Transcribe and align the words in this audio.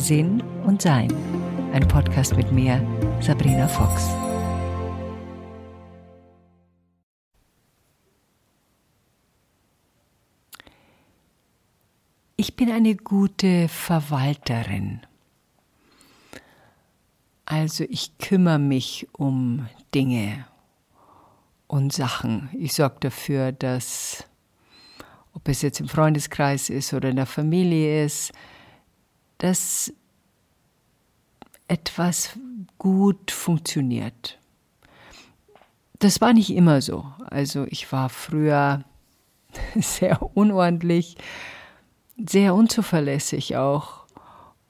Sinn 0.00 0.42
und 0.64 0.80
Sein. 0.80 1.12
Ein 1.74 1.86
Podcast 1.86 2.34
mit 2.34 2.50
mir, 2.50 2.80
Sabrina 3.20 3.68
Fox. 3.68 4.08
Ich 12.36 12.56
bin 12.56 12.72
eine 12.72 12.96
gute 12.96 13.68
Verwalterin. 13.68 15.02
Also 17.44 17.84
ich 17.90 18.16
kümmere 18.16 18.58
mich 18.58 19.06
um 19.12 19.68
Dinge 19.94 20.46
und 21.66 21.92
Sachen. 21.92 22.48
Ich 22.58 22.72
sorge 22.72 22.96
dafür, 23.00 23.52
dass, 23.52 24.24
ob 25.34 25.46
es 25.46 25.60
jetzt 25.60 25.78
im 25.78 25.88
Freundeskreis 25.88 26.70
ist 26.70 26.94
oder 26.94 27.10
in 27.10 27.16
der 27.16 27.26
Familie 27.26 28.06
ist, 28.06 28.32
dass 29.40 29.92
etwas 31.66 32.38
gut 32.78 33.30
funktioniert. 33.30 34.38
Das 35.98 36.20
war 36.20 36.32
nicht 36.32 36.50
immer 36.50 36.80
so. 36.80 37.06
Also 37.26 37.66
ich 37.68 37.90
war 37.90 38.08
früher 38.08 38.84
sehr 39.76 40.36
unordentlich, 40.36 41.16
sehr 42.16 42.54
unzuverlässig 42.54 43.56
auch 43.56 44.06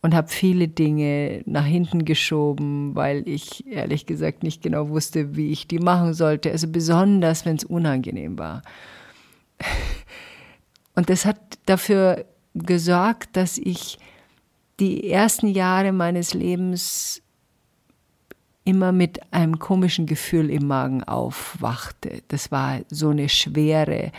und 0.03 0.15
habe 0.15 0.29
viele 0.29 0.69
Dinge 0.69 1.43
nach 1.47 1.65
hinten 1.65 2.05
geschoben, 2.05 2.95
weil 2.95 3.29
ich 3.29 3.67
ehrlich 3.67 4.07
gesagt 4.07 4.43
nicht 4.43 4.63
genau 4.63 4.89
wusste, 4.89 5.37
wie 5.37 5.51
ich 5.51 5.67
die 5.67 5.79
machen 5.79 6.15
sollte. 6.15 6.51
Also 6.51 6.69
besonders, 6.69 7.45
wenn 7.45 7.57
es 7.57 7.65
unangenehm 7.65 8.39
war. 8.39 8.63
Und 10.95 11.09
das 11.09 11.25
hat 11.25 11.39
dafür 11.67 12.25
gesorgt, 12.55 13.37
dass 13.37 13.59
ich 13.59 13.99
die 14.81 15.11
ersten 15.11 15.49
Jahre 15.49 15.93
meines 15.93 16.35
Lebens 16.35 17.23
immer 18.65 18.93
mit 18.93 19.33
einem 19.33 19.59
komischen 19.59 20.07
Gefühl 20.07 20.51
im 20.51 20.67
Magen 20.67 21.05
aufwachte. 21.05 22.23
Das 22.29 22.51
war 22.51 22.81
so 22.89 23.11
eine 23.11 23.29
Schwere, 23.29 24.13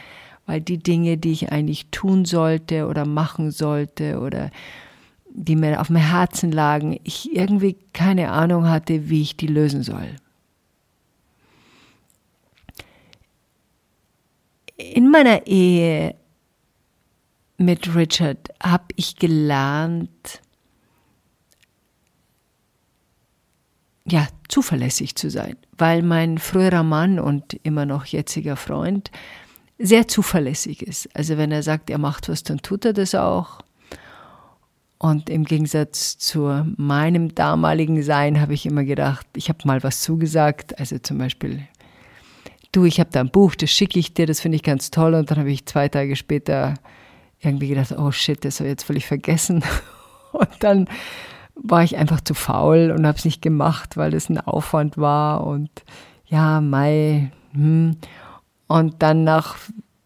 weil 0.45 0.61
die 0.61 0.77
Dinge, 0.77 1.17
die 1.17 1.31
ich 1.31 1.51
eigentlich 1.51 1.87
tun 1.91 2.25
sollte 2.25 2.87
oder 2.87 3.05
machen 3.05 3.51
sollte 3.51 4.19
oder 4.19 4.51
die 5.33 5.55
mir 5.55 5.79
auf 5.79 5.89
meinem 5.89 6.09
Herzen 6.09 6.51
lagen, 6.51 6.99
ich 7.03 7.33
irgendwie 7.33 7.77
keine 7.93 8.31
Ahnung 8.31 8.67
hatte, 8.69 9.09
wie 9.09 9.21
ich 9.21 9.37
die 9.37 9.47
lösen 9.47 9.83
soll. 9.83 10.15
In 14.75 15.09
meiner 15.09 15.47
Ehe 15.47 16.15
mit 17.57 17.95
Richard 17.95 18.49
habe 18.61 18.85
ich 18.95 19.15
gelernt, 19.15 20.41
ja, 24.11 24.27
zuverlässig 24.49 25.15
zu 25.15 25.29
sein, 25.29 25.55
weil 25.77 26.03
mein 26.03 26.37
früherer 26.37 26.83
Mann 26.83 27.19
und 27.19 27.53
immer 27.63 27.85
noch 27.85 28.05
jetziger 28.05 28.57
Freund 28.57 29.09
sehr 29.79 30.07
zuverlässig 30.07 30.83
ist. 30.83 31.09
Also 31.15 31.37
wenn 31.37 31.51
er 31.51 31.63
sagt, 31.63 31.89
er 31.89 31.97
macht 31.97 32.29
was, 32.29 32.43
dann 32.43 32.59
tut 32.59 32.85
er 32.85 32.93
das 32.93 33.15
auch. 33.15 33.61
Und 34.99 35.29
im 35.29 35.45
Gegensatz 35.45 36.17
zu 36.19 36.63
meinem 36.77 37.33
damaligen 37.33 38.03
Sein 38.03 38.39
habe 38.39 38.53
ich 38.53 38.67
immer 38.67 38.83
gedacht, 38.83 39.25
ich 39.35 39.49
habe 39.49 39.59
mal 39.63 39.81
was 39.81 40.01
zugesagt. 40.01 40.77
Also 40.77 40.99
zum 40.99 41.17
Beispiel, 41.17 41.67
du, 42.71 42.85
ich 42.85 42.99
habe 42.99 43.09
da 43.11 43.21
ein 43.21 43.31
Buch, 43.31 43.55
das 43.55 43.71
schicke 43.71 43.97
ich 43.97 44.13
dir, 44.13 44.27
das 44.27 44.41
finde 44.41 44.57
ich 44.57 44.63
ganz 44.63 44.91
toll. 44.91 45.15
Und 45.15 45.31
dann 45.31 45.39
habe 45.39 45.51
ich 45.51 45.65
zwei 45.65 45.87
Tage 45.87 46.15
später 46.15 46.75
irgendwie 47.39 47.69
gedacht, 47.69 47.93
oh 47.97 48.11
shit, 48.11 48.45
das 48.45 48.59
habe 48.59 48.67
ich 48.67 48.73
jetzt 48.73 48.83
völlig 48.83 49.07
vergessen. 49.07 49.63
Und 50.33 50.49
dann 50.59 50.87
war 51.55 51.83
ich 51.83 51.97
einfach 51.97 52.21
zu 52.21 52.33
faul 52.33 52.93
und 52.95 53.05
habe 53.05 53.17
es 53.17 53.25
nicht 53.25 53.41
gemacht, 53.41 53.97
weil 53.97 54.13
es 54.13 54.29
ein 54.29 54.39
Aufwand 54.39 54.97
war. 54.97 55.45
Und 55.45 55.69
ja, 56.25 56.61
Mai. 56.61 57.31
Hm. 57.53 57.97
Und 58.67 59.01
dann 59.01 59.23
nach 59.23 59.57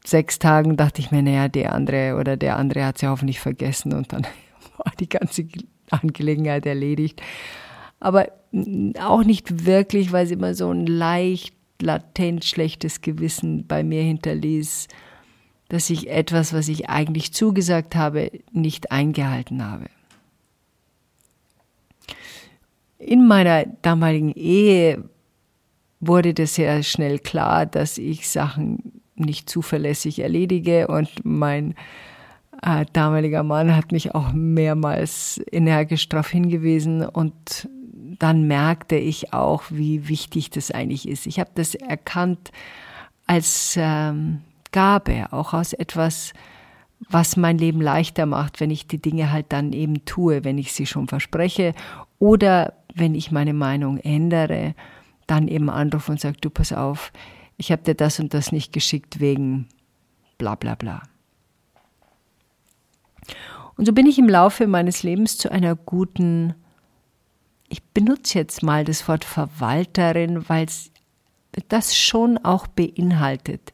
sechs 0.03 0.39
Tagen 0.39 0.78
dachte 0.78 1.01
ich 1.01 1.11
mir, 1.11 1.22
naja, 1.22 1.47
der 1.47 1.73
andere 1.73 2.17
oder 2.19 2.38
der 2.38 2.57
andere 2.57 2.85
hat 2.85 2.97
sie 2.97 3.07
hoffentlich 3.07 3.39
vergessen. 3.39 3.94
Und 3.94 4.13
dann 4.13 4.23
war 4.78 4.91
die 5.00 5.09
ganze 5.09 5.47
Angelegenheit 5.89 6.66
erledigt. 6.66 7.22
Aber 8.00 8.28
auch 9.01 9.23
nicht 9.23 9.66
wirklich, 9.66 10.11
weil 10.11 10.25
sie 10.28 10.34
immer 10.34 10.53
so 10.53 10.72
ein 10.72 10.85
leicht 10.85 11.55
latent 11.81 12.45
schlechtes 12.45 13.01
Gewissen 13.01 13.67
bei 13.67 13.84
mir 13.84 14.01
hinterließ, 14.01 14.88
dass 15.69 15.89
ich 15.89 16.09
etwas, 16.09 16.53
was 16.53 16.67
ich 16.67 16.89
eigentlich 16.89 17.34
zugesagt 17.34 17.95
habe, 17.95 18.31
nicht 18.51 18.91
eingehalten 18.91 19.66
habe. 19.66 19.85
In 22.97 23.28
meiner 23.28 23.66
damaligen 23.81 24.31
Ehe 24.31 25.09
wurde 26.00 26.33
das 26.33 26.56
sehr 26.56 26.83
schnell 26.83 27.19
klar, 27.19 27.66
dass 27.66 27.97
ich 27.97 28.29
Sachen 28.29 29.01
nicht 29.16 29.50
zuverlässig 29.50 30.19
erledige 30.19 30.88
und 30.88 31.09
mein 31.23 31.75
äh, 32.61 32.85
damaliger 32.94 33.44
Mann 33.44 33.75
hat 33.75 33.91
mich 33.91 34.13
auch 34.13 34.31
mehrmals 34.34 35.41
energisch 35.51 36.09
darauf 36.09 36.29
hingewiesen 36.29 37.05
und 37.05 37.69
dann 38.19 38.47
merkte 38.47 38.95
ich 38.95 39.34
auch, 39.34 39.63
wie 39.69 40.07
wichtig 40.07 40.50
das 40.50 40.72
eigentlich 40.72 41.07
ist. 41.07 41.25
Ich 41.25 41.39
habe 41.39 41.51
das 41.55 41.75
erkannt 41.75 42.51
als 43.28 43.75
ähm, 43.78 44.41
Gabe, 44.72 45.28
auch 45.31 45.53
aus 45.53 45.73
etwas, 45.73 46.34
was 47.09 47.38
mein 47.38 47.57
Leben 47.57 47.81
leichter 47.81 48.25
macht, 48.25 48.59
wenn 48.59 48.72
ich 48.72 48.88
die 48.88 49.01
Dinge 49.01 49.31
halt 49.31 49.47
dann 49.50 49.73
eben 49.73 50.05
tue, 50.05 50.44
wenn 50.44 50.57
ich 50.57 50.73
sie 50.73 50.85
schon 50.85 51.07
verspreche 51.07 51.73
oder 52.19 52.73
wenn 52.95 53.13
ich 53.13 53.31
meine 53.31 53.53
Meinung 53.53 54.00
ändere, 54.00 54.73
dann 55.28 55.47
eben 55.47 55.69
anrufe 55.69 56.11
und 56.11 56.19
sage, 56.19 56.38
du 56.39 56.50
pass 56.50 56.73
auf, 56.73 57.11
ich 57.57 57.72
habe 57.72 57.83
dir 57.83 57.95
das 57.95 58.19
und 58.19 58.33
das 58.33 58.51
nicht 58.51 58.73
geschickt 58.73 59.19
wegen 59.19 59.67
bla 60.38 60.56
bla 60.56 60.75
bla. 60.75 61.03
Und 63.78 63.85
so 63.85 63.94
bin 63.94 64.05
ich 64.05 64.17
im 64.17 64.29
Laufe 64.29 64.67
meines 64.67 65.03
Lebens 65.03 65.38
zu 65.38 65.51
einer 65.51 65.75
guten, 65.75 66.55
ich 67.67 67.84
benutze 67.84 68.38
jetzt 68.38 68.63
mal 68.63 68.85
das 68.85 69.07
Wort 69.07 69.25
Verwalterin, 69.25 70.47
weil 70.47 70.66
es 70.66 70.91
das 71.67 71.95
schon 71.97 72.38
auch 72.38 72.67
beinhaltet. 72.67 73.73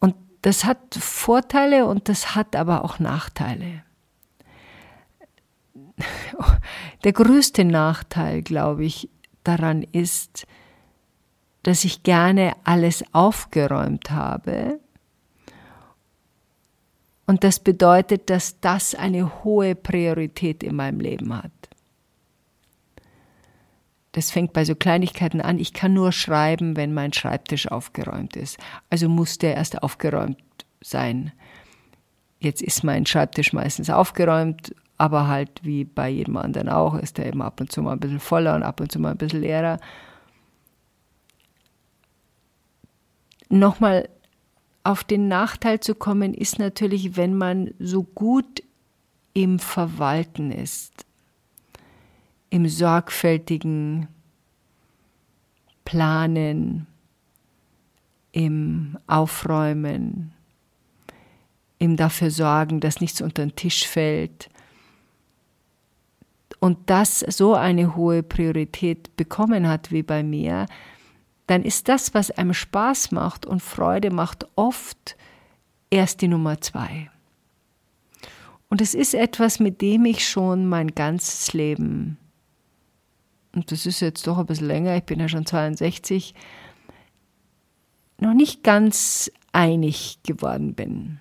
Und 0.00 0.14
das 0.42 0.64
hat 0.64 0.94
Vorteile 0.94 1.86
und 1.86 2.08
das 2.08 2.34
hat 2.34 2.56
aber 2.56 2.84
auch 2.84 2.98
Nachteile. 2.98 3.85
Der 7.04 7.12
größte 7.12 7.64
Nachteil, 7.64 8.42
glaube 8.42 8.84
ich, 8.84 9.08
daran 9.44 9.82
ist, 9.82 10.46
dass 11.62 11.84
ich 11.84 12.02
gerne 12.02 12.54
alles 12.64 13.04
aufgeräumt 13.12 14.10
habe 14.10 14.80
und 17.26 17.42
das 17.42 17.58
bedeutet, 17.58 18.30
dass 18.30 18.60
das 18.60 18.94
eine 18.94 19.44
hohe 19.44 19.74
Priorität 19.74 20.62
in 20.62 20.76
meinem 20.76 21.00
Leben 21.00 21.36
hat. 21.36 21.50
Das 24.12 24.30
fängt 24.30 24.52
bei 24.52 24.64
so 24.64 24.74
Kleinigkeiten 24.74 25.40
an. 25.42 25.58
Ich 25.58 25.74
kann 25.74 25.92
nur 25.92 26.12
schreiben, 26.12 26.76
wenn 26.76 26.94
mein 26.94 27.12
Schreibtisch 27.12 27.70
aufgeräumt 27.70 28.36
ist. 28.36 28.58
Also 28.88 29.08
muss 29.08 29.38
der 29.38 29.56
erst 29.56 29.82
aufgeräumt 29.82 30.38
sein. 30.80 31.32
Jetzt 32.38 32.62
ist 32.62 32.84
mein 32.84 33.04
Schreibtisch 33.04 33.52
meistens 33.52 33.90
aufgeräumt, 33.90 34.74
aber 34.98 35.26
halt 35.28 35.60
wie 35.62 35.84
bei 35.84 36.08
jedem 36.08 36.36
anderen 36.36 36.68
auch, 36.68 36.94
ist 36.94 37.18
er 37.18 37.26
eben 37.26 37.42
ab 37.42 37.60
und 37.60 37.70
zu 37.70 37.82
mal 37.82 37.92
ein 37.92 38.00
bisschen 38.00 38.20
voller 38.20 38.54
und 38.54 38.62
ab 38.62 38.80
und 38.80 38.90
zu 38.90 38.98
mal 38.98 39.10
ein 39.10 39.18
bisschen 39.18 39.42
leerer. 39.42 39.78
Nochmal 43.48 44.08
auf 44.84 45.04
den 45.04 45.28
Nachteil 45.28 45.80
zu 45.80 45.94
kommen, 45.94 46.32
ist 46.32 46.58
natürlich, 46.58 47.16
wenn 47.16 47.36
man 47.36 47.74
so 47.78 48.02
gut 48.02 48.62
im 49.34 49.58
Verwalten 49.58 50.50
ist, 50.50 51.04
im 52.50 52.68
sorgfältigen 52.68 54.08
Planen, 55.84 56.86
im 58.32 58.98
Aufräumen, 59.06 60.32
im 61.78 61.96
dafür 61.96 62.30
sorgen, 62.30 62.80
dass 62.80 63.00
nichts 63.00 63.20
unter 63.20 63.44
den 63.44 63.56
Tisch 63.56 63.86
fällt. 63.86 64.48
Und 66.58 66.78
das 66.86 67.20
so 67.20 67.54
eine 67.54 67.96
hohe 67.96 68.22
Priorität 68.22 69.16
bekommen 69.16 69.68
hat 69.68 69.92
wie 69.92 70.02
bei 70.02 70.22
mir, 70.22 70.66
dann 71.46 71.62
ist 71.62 71.88
das, 71.88 72.14
was 72.14 72.30
einem 72.30 72.54
Spaß 72.54 73.12
macht 73.12 73.46
und 73.46 73.62
Freude 73.62 74.10
macht, 74.10 74.46
oft 74.56 75.16
erst 75.90 76.22
die 76.22 76.28
Nummer 76.28 76.60
zwei. 76.60 77.10
Und 78.68 78.80
es 78.80 78.94
ist 78.94 79.14
etwas, 79.14 79.60
mit 79.60 79.80
dem 79.80 80.04
ich 80.04 80.26
schon 80.28 80.66
mein 80.66 80.94
ganzes 80.94 81.52
Leben, 81.52 82.18
und 83.54 83.72
das 83.72 83.86
ist 83.86 84.00
jetzt 84.00 84.26
doch 84.26 84.38
ein 84.38 84.46
bisschen 84.46 84.66
länger, 84.66 84.96
ich 84.96 85.04
bin 85.04 85.20
ja 85.20 85.28
schon 85.28 85.46
62, 85.46 86.34
noch 88.18 88.34
nicht 88.34 88.62
ganz 88.62 89.30
einig 89.52 90.18
geworden 90.24 90.74
bin. 90.74 91.20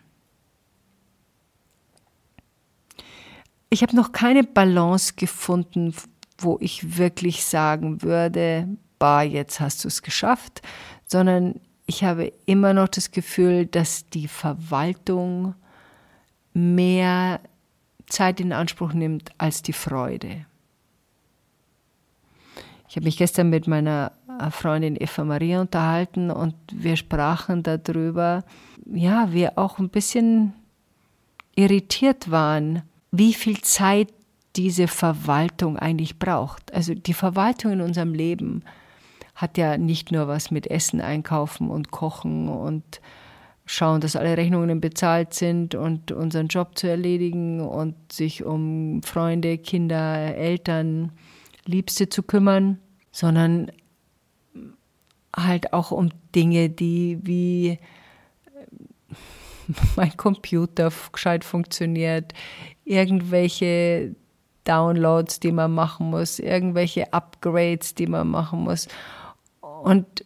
Ich 3.75 3.81
habe 3.81 3.93
noch 3.93 4.13
keine 4.13 4.45
Balance 4.45 5.15
gefunden, 5.17 5.93
wo 6.37 6.57
ich 6.61 6.97
wirklich 6.97 7.43
sagen 7.43 8.03
würde, 8.03 8.69
bah, 8.99 9.21
jetzt 9.21 9.59
hast 9.59 9.83
du 9.83 9.89
es 9.89 10.01
geschafft, 10.01 10.61
sondern 11.05 11.59
ich 11.85 12.05
habe 12.05 12.31
immer 12.45 12.73
noch 12.73 12.87
das 12.87 13.11
Gefühl, 13.11 13.65
dass 13.65 14.07
die 14.07 14.29
Verwaltung 14.29 15.55
mehr 16.53 17.41
Zeit 18.07 18.39
in 18.39 18.53
Anspruch 18.53 18.93
nimmt 18.93 19.31
als 19.39 19.61
die 19.61 19.73
Freude. 19.73 20.45
Ich 22.87 22.95
habe 22.95 23.03
mich 23.03 23.17
gestern 23.17 23.49
mit 23.49 23.67
meiner 23.67 24.13
Freundin 24.51 24.95
Eva 24.95 25.25
Maria 25.25 25.59
unterhalten 25.59 26.31
und 26.31 26.55
wir 26.71 26.95
sprachen 26.95 27.61
darüber, 27.61 28.45
ja, 28.85 29.33
wir 29.33 29.57
auch 29.57 29.79
ein 29.79 29.89
bisschen 29.89 30.53
irritiert 31.55 32.31
waren, 32.31 32.81
wie 33.17 33.33
viel 33.33 33.61
Zeit 33.61 34.09
diese 34.55 34.87
Verwaltung 34.87 35.77
eigentlich 35.77 36.17
braucht. 36.17 36.73
Also 36.73 36.93
die 36.93 37.13
Verwaltung 37.13 37.73
in 37.73 37.81
unserem 37.81 38.13
Leben 38.13 38.63
hat 39.35 39.57
ja 39.57 39.77
nicht 39.77 40.11
nur 40.11 40.27
was 40.27 40.49
mit 40.49 40.67
Essen 40.67 41.01
einkaufen 41.01 41.69
und 41.69 41.91
kochen 41.91 42.47
und 42.47 43.01
schauen, 43.65 43.99
dass 43.99 44.15
alle 44.15 44.37
Rechnungen 44.37 44.79
bezahlt 44.79 45.33
sind 45.33 45.75
und 45.75 46.11
unseren 46.11 46.47
Job 46.47 46.77
zu 46.77 46.87
erledigen 46.87 47.59
und 47.59 47.95
sich 48.11 48.43
um 48.43 49.01
Freunde, 49.03 49.57
Kinder, 49.57 50.35
Eltern, 50.35 51.11
Liebste 51.65 52.07
zu 52.07 52.23
kümmern, 52.23 52.79
sondern 53.11 53.71
halt 55.35 55.73
auch 55.73 55.91
um 55.91 56.09
Dinge, 56.33 56.69
die 56.69 57.19
wie 57.23 57.79
mein 59.95 60.15
Computer 60.15 60.91
gescheit 61.11 61.43
funktioniert, 61.43 62.33
irgendwelche 62.85 64.15
Downloads, 64.63 65.39
die 65.39 65.51
man 65.51 65.73
machen 65.73 66.09
muss, 66.09 66.39
irgendwelche 66.39 67.11
Upgrades, 67.13 67.95
die 67.95 68.07
man 68.07 68.27
machen 68.29 68.59
muss. 68.59 68.87
Und 69.61 70.25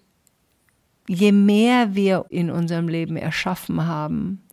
je 1.08 1.32
mehr 1.32 1.96
wir 1.96 2.26
in 2.30 2.52
unserem 2.52 2.88
Leben 2.88 3.18
erschaffen 3.18 3.86
haben, 3.86 4.44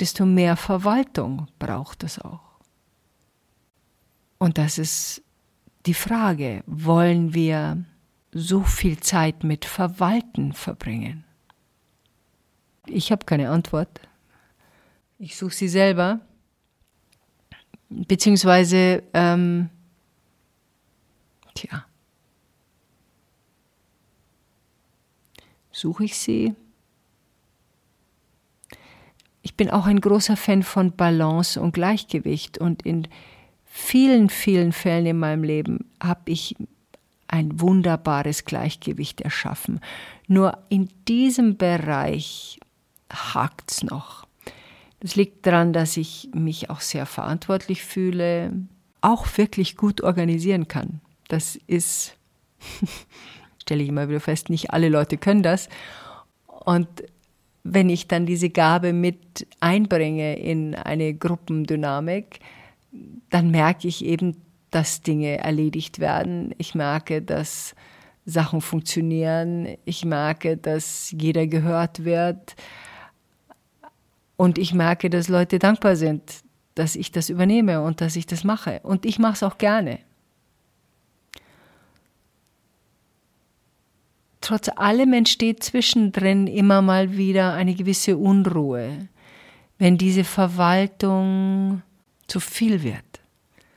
desto 0.00 0.24
mehr 0.24 0.56
Verwaltung 0.56 1.48
braucht 1.58 2.02
es 2.04 2.18
auch. 2.18 2.40
Und 4.38 4.56
das 4.56 4.78
ist 4.78 5.22
die 5.86 5.94
Frage, 5.94 6.62
wollen 6.66 7.34
wir 7.34 7.84
so 8.32 8.62
viel 8.62 8.98
Zeit 9.00 9.44
mit 9.44 9.64
Verwalten 9.64 10.52
verbringen? 10.52 11.24
Ich 12.86 13.12
habe 13.12 13.26
keine 13.26 13.50
Antwort. 13.50 14.00
Ich 15.18 15.36
suche 15.36 15.54
sie 15.54 15.68
selber. 15.68 16.20
Beziehungsweise, 17.90 19.02
ähm, 19.12 19.68
tja, 21.54 21.84
suche 25.72 26.04
ich 26.04 26.16
sie. 26.16 26.54
Ich 29.42 29.56
bin 29.56 29.70
auch 29.70 29.86
ein 29.86 30.00
großer 30.00 30.36
Fan 30.36 30.62
von 30.62 30.92
Balance 30.92 31.60
und 31.60 31.72
Gleichgewicht 31.72 32.58
und 32.58 32.82
in 32.82 33.08
vielen, 33.64 34.28
vielen 34.28 34.72
Fällen 34.72 35.06
in 35.06 35.18
meinem 35.18 35.42
Leben 35.42 35.90
habe 36.02 36.30
ich 36.30 36.54
ein 37.26 37.60
wunderbares 37.60 38.44
Gleichgewicht 38.44 39.20
erschaffen. 39.20 39.80
Nur 40.26 40.58
in 40.68 40.88
diesem 41.08 41.56
Bereich 41.56 42.58
hakt 43.12 43.70
es 43.70 43.82
noch. 43.82 44.26
Das 45.00 45.16
liegt 45.16 45.46
daran, 45.46 45.72
dass 45.72 45.96
ich 45.96 46.28
mich 46.34 46.70
auch 46.70 46.80
sehr 46.80 47.06
verantwortlich 47.06 47.82
fühle, 47.82 48.52
auch 49.00 49.26
wirklich 49.36 49.76
gut 49.76 50.02
organisieren 50.02 50.68
kann. 50.68 51.00
Das 51.28 51.56
ist 51.66 52.16
stelle 53.70 53.82
ich 53.82 53.88
immer 53.88 54.08
wieder 54.08 54.20
fest, 54.20 54.50
nicht 54.50 54.72
alle 54.72 54.88
Leute 54.88 55.16
können 55.16 55.42
das. 55.42 55.68
Und 56.46 56.88
wenn 57.62 57.88
ich 57.88 58.08
dann 58.08 58.26
diese 58.26 58.50
Gabe 58.50 58.92
mit 58.92 59.46
einbringe 59.60 60.38
in 60.38 60.74
eine 60.74 61.14
Gruppendynamik, 61.14 62.40
dann 63.28 63.50
merke 63.50 63.86
ich 63.86 64.04
eben, 64.04 64.36
dass 64.70 65.02
Dinge 65.02 65.38
erledigt 65.38 66.00
werden. 66.00 66.54
Ich 66.58 66.74
merke, 66.74 67.22
dass 67.22 67.74
Sachen 68.24 68.60
funktionieren. 68.60 69.68
Ich 69.84 70.04
merke, 70.04 70.56
dass 70.56 71.14
jeder 71.16 71.46
gehört 71.46 72.04
wird. 72.04 72.56
Und 74.40 74.56
ich 74.56 74.72
merke, 74.72 75.10
dass 75.10 75.28
Leute 75.28 75.58
dankbar 75.58 75.96
sind, 75.96 76.22
dass 76.74 76.96
ich 76.96 77.12
das 77.12 77.28
übernehme 77.28 77.82
und 77.82 78.00
dass 78.00 78.16
ich 78.16 78.26
das 78.26 78.42
mache. 78.42 78.80
Und 78.82 79.04
ich 79.04 79.18
mache 79.18 79.34
es 79.34 79.42
auch 79.42 79.58
gerne. 79.58 79.98
trotz 84.50 84.68
allem 84.74 85.12
entsteht 85.12 85.62
zwischendrin 85.62 86.48
immer 86.48 86.82
mal 86.82 87.16
wieder 87.16 87.52
eine 87.52 87.72
gewisse 87.72 88.16
Unruhe, 88.16 89.06
wenn 89.78 89.96
diese 89.96 90.24
Verwaltung 90.24 91.82
zu 92.26 92.40
viel 92.40 92.82
wird. 92.82 93.04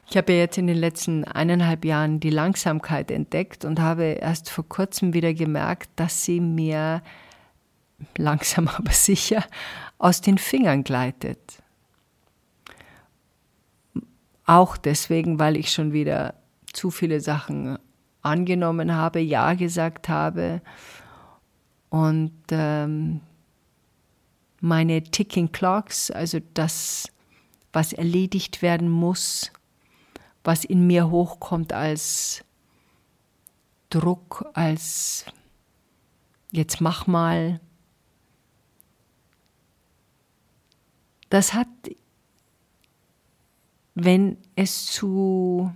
Ich 0.09 0.17
habe 0.17 0.33
jetzt 0.33 0.57
in 0.57 0.65
den 0.65 0.77
letzten 0.77 1.25
eineinhalb 1.25 1.85
Jahren 1.85 2.19
die 2.19 2.31
Langsamkeit 2.31 3.11
entdeckt 3.11 3.65
und 3.65 3.79
habe 3.79 4.03
erst 4.03 4.49
vor 4.49 4.67
kurzem 4.67 5.13
wieder 5.13 5.35
gemerkt, 5.35 5.91
dass 5.95 6.25
sie 6.25 6.39
mir 6.39 7.03
langsam 8.17 8.67
aber 8.77 8.91
sicher 8.91 9.43
aus 9.97 10.21
den 10.21 10.37
Fingern 10.37 10.83
gleitet. 10.83 11.61
Auch 14.45 14.75
deswegen, 14.75 15.39
weil 15.39 15.55
ich 15.55 15.71
schon 15.71 15.93
wieder 15.93 16.35
zu 16.73 16.91
viele 16.91 17.21
Sachen 17.21 17.77
angenommen 18.21 18.93
habe, 18.93 19.19
Ja 19.19 19.53
gesagt 19.53 20.09
habe 20.09 20.61
und 21.89 22.33
ähm, 22.49 23.21
meine 24.59 25.03
Ticking 25.03 25.51
Clocks, 25.51 26.09
also 26.09 26.39
das, 26.53 27.07
was 27.73 27.93
erledigt 27.93 28.61
werden 28.61 28.89
muss, 28.89 29.51
was 30.43 30.63
in 30.63 30.87
mir 30.87 31.09
hochkommt 31.09 31.73
als 31.73 32.43
Druck, 33.89 34.49
als 34.53 35.25
jetzt 36.51 36.81
mach 36.81 37.07
mal, 37.07 37.59
das 41.33 41.55
hat, 41.55 41.67
wenn 43.95 44.37
es 44.55 44.85
zu 44.85 45.73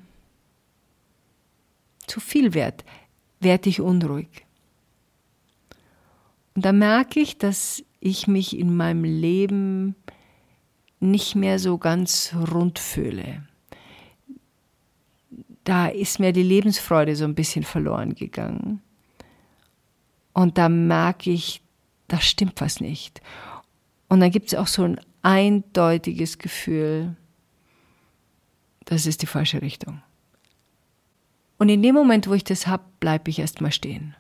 zu 2.06 2.20
viel 2.20 2.54
wird, 2.54 2.86
werde 3.40 3.70
ich 3.70 3.82
unruhig. 3.82 4.46
Und 6.56 6.64
da 6.64 6.72
merke 6.72 7.20
ich, 7.20 7.40
dass 7.40 7.84
ich 8.00 8.28
mich 8.28 8.56
in 8.56 8.76
meinem 8.76 9.04
Leben 9.04 9.96
nicht 11.00 11.36
mehr 11.36 11.58
so 11.58 11.80
ganz 11.80 12.36
rund 12.52 12.78
fühle. 12.78 13.44
Da 15.64 15.88
ist 15.88 16.20
mir 16.20 16.34
die 16.34 16.44
Lebensfreude 16.44 17.16
so 17.16 17.26
ein 17.26 17.36
bisschen 17.36 17.64
verloren 17.64 18.14
gegangen. 18.14 18.84
Und 20.34 20.60
da 20.60 20.70
merke 20.70 21.32
ich, 21.32 21.64
da 22.08 22.22
stimmt 22.22 22.62
was 22.62 22.80
nicht. 22.80 23.22
Und 24.08 24.20
dann 24.20 24.30
gibt 24.30 24.48
es 24.48 24.56
auch 24.56 24.68
so 24.68 24.84
ein 24.84 25.00
eindeutiges 25.28 26.38
Gefühl, 26.38 27.18
das 28.86 29.06
ist 29.06 29.22
die 29.22 29.26
falsche 29.26 29.62
Richtung. 29.62 30.02
Und 31.58 31.68
in 31.68 31.84
dem 31.84 31.94
Moment, 31.94 32.30
wo 32.30 32.34
ich 32.34 32.46
das 32.46 32.66
habe, 32.66 32.86
bleibe 33.02 33.30
ich 33.30 33.40
erstmal 33.40 33.74
stehen. 33.74 34.16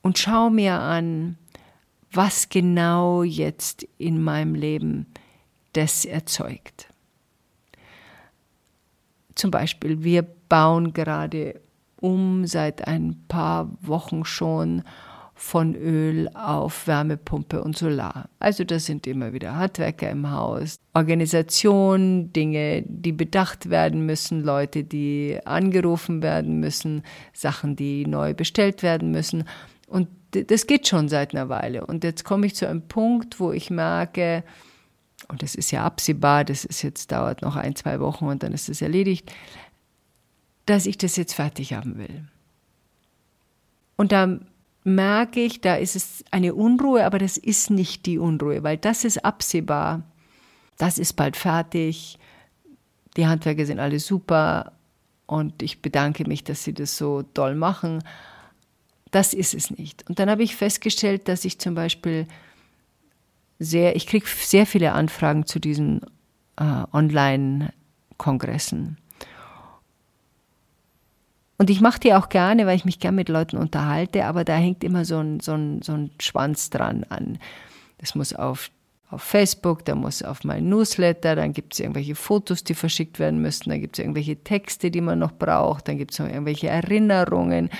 Und 0.00 0.18
schaue 0.18 0.52
mir 0.52 0.78
an, 0.78 1.36
was 2.12 2.48
genau 2.50 3.24
jetzt 3.24 3.82
in 3.98 4.22
meinem 4.22 4.54
Leben 4.54 5.06
das 5.72 6.04
erzeugt. 6.04 6.88
Zum 9.34 9.50
Beispiel, 9.50 10.04
wir 10.04 10.22
bauen 10.22 10.92
gerade 10.92 11.60
um 11.96 12.46
seit 12.46 12.86
ein 12.86 13.24
paar 13.26 13.68
Wochen 13.80 14.24
schon 14.24 14.84
von 15.34 15.74
Öl 15.74 16.28
auf 16.34 16.86
Wärmepumpe 16.86 17.62
und 17.62 17.76
Solar. 17.76 18.28
Also 18.38 18.62
das 18.62 18.86
sind 18.86 19.06
immer 19.06 19.32
wieder 19.32 19.56
Handwerker 19.56 20.08
im 20.10 20.30
Haus, 20.30 20.76
Organisation, 20.94 22.32
Dinge, 22.32 22.84
die 22.86 23.12
bedacht 23.12 23.68
werden 23.68 24.06
müssen, 24.06 24.42
Leute, 24.42 24.84
die 24.84 25.38
angerufen 25.44 26.22
werden 26.22 26.60
müssen, 26.60 27.02
Sachen, 27.32 27.74
die 27.74 28.06
neu 28.06 28.32
bestellt 28.32 28.82
werden 28.84 29.10
müssen. 29.10 29.44
Und 29.88 30.08
das 30.30 30.66
geht 30.66 30.86
schon 30.86 31.08
seit 31.08 31.34
einer 31.34 31.48
Weile. 31.48 31.84
Und 31.84 32.04
jetzt 32.04 32.24
komme 32.24 32.46
ich 32.46 32.54
zu 32.54 32.68
einem 32.68 32.82
Punkt, 32.82 33.40
wo 33.40 33.52
ich 33.52 33.70
merke, 33.70 34.44
und 35.28 35.42
das 35.42 35.54
ist 35.54 35.70
ja 35.72 35.84
absehbar, 35.84 36.44
das 36.44 36.64
ist 36.64 36.82
jetzt 36.82 37.10
dauert 37.10 37.42
noch 37.42 37.56
ein, 37.56 37.74
zwei 37.74 37.98
Wochen 37.98 38.26
und 38.26 38.42
dann 38.42 38.52
ist 38.52 38.68
es 38.68 38.82
erledigt, 38.82 39.32
dass 40.66 40.86
ich 40.86 40.96
das 40.96 41.16
jetzt 41.16 41.34
fertig 41.34 41.72
haben 41.72 41.98
will. 41.98 42.24
Und 43.96 44.12
da 44.12 44.38
merke 44.84 45.40
ich, 45.40 45.62
da 45.62 45.76
ist 45.76 45.96
es 45.96 46.24
eine 46.30 46.54
Unruhe, 46.54 47.04
aber 47.04 47.18
das 47.18 47.38
ist 47.38 47.70
nicht 47.70 48.06
die 48.06 48.18
Unruhe, 48.18 48.62
weil 48.62 48.76
das 48.76 49.04
ist 49.04 49.24
absehbar. 49.24 50.02
das 50.76 50.98
ist 50.98 51.14
bald 51.14 51.36
fertig, 51.36 52.18
die 53.16 53.26
Handwerker 53.26 53.64
sind 53.64 53.78
alle 53.78 54.00
super 54.00 54.72
und 55.26 55.62
ich 55.62 55.80
bedanke 55.82 56.26
mich, 56.28 56.44
dass 56.44 56.64
sie 56.64 56.74
das 56.74 56.96
so 56.96 57.22
toll 57.22 57.54
machen. 57.54 58.02
Das 59.10 59.32
ist 59.32 59.54
es 59.54 59.70
nicht. 59.70 60.04
Und 60.08 60.18
dann 60.18 60.28
habe 60.28 60.42
ich 60.42 60.56
festgestellt, 60.56 61.28
dass 61.28 61.44
ich 61.44 61.60
zum 61.60 61.76
Beispiel 61.76 62.26
sehr, 63.60 63.94
ich 63.96 64.08
kriege 64.08 64.26
sehr 64.26 64.66
viele 64.66 64.92
Anfragen 64.92 65.46
zu 65.46 65.60
diesen 65.60 66.00
äh, 66.56 66.82
Online-Kongressen. 66.92 68.98
Und 71.64 71.70
ich 71.70 71.80
mache 71.80 71.98
die 71.98 72.12
auch 72.12 72.28
gerne, 72.28 72.66
weil 72.66 72.76
ich 72.76 72.84
mich 72.84 73.00
gerne 73.00 73.16
mit 73.16 73.30
Leuten 73.30 73.56
unterhalte, 73.56 74.26
aber 74.26 74.44
da 74.44 74.54
hängt 74.54 74.84
immer 74.84 75.06
so 75.06 75.16
ein, 75.16 75.40
so 75.40 75.52
ein, 75.52 75.80
so 75.80 75.94
ein 75.94 76.10
Schwanz 76.20 76.68
dran 76.68 77.06
an. 77.08 77.38
Das 77.96 78.14
muss 78.14 78.34
auf, 78.34 78.70
auf 79.08 79.22
Facebook, 79.22 79.82
da 79.86 79.94
muss 79.94 80.22
auf 80.22 80.44
mein 80.44 80.68
Newsletter, 80.68 81.34
dann 81.34 81.54
gibt 81.54 81.72
es 81.72 81.80
irgendwelche 81.80 82.16
Fotos, 82.16 82.64
die 82.64 82.74
verschickt 82.74 83.18
werden 83.18 83.40
müssen, 83.40 83.70
dann 83.70 83.80
gibt 83.80 83.98
es 83.98 84.04
irgendwelche 84.04 84.36
Texte, 84.44 84.90
die 84.90 85.00
man 85.00 85.18
noch 85.18 85.32
braucht, 85.32 85.88
dann 85.88 85.96
gibt 85.96 86.12
es 86.12 86.18
noch 86.18 86.28
irgendwelche 86.28 86.68
Erinnerungen, 86.68 87.70